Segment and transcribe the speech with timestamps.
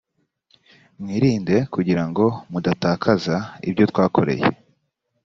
[0.99, 3.35] mwirinde kugira ngo mudatakaza
[3.69, 4.45] ibyo twakoreye